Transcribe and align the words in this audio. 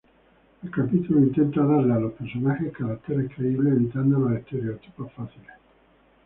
El 0.63 0.71
capítulo 0.71 1.19
intenta 1.19 1.63
darle 1.63 1.93
a 1.93 1.99
los 1.99 2.13
personajes 2.13 2.73
caracteres 2.75 3.29
creíbles, 3.35 3.73
evitando 3.75 4.17
los 4.17 4.31
estereotipos 4.39 5.13
fáciles. 5.13 5.53